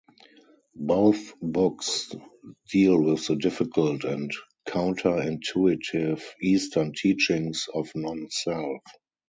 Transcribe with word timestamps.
Both 0.73 1.35
books 1.41 2.11
deal 2.71 2.99
with 2.99 3.27
the 3.27 3.35
difficult 3.35 4.03
and 4.03 4.31
counter-intuitive 4.65 6.23
Eastern 6.41 6.93
teachings 6.93 7.67
of 7.71 7.91
non-self. 7.93 8.81